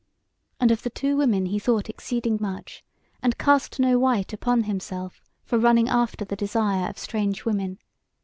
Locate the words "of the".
0.71-0.89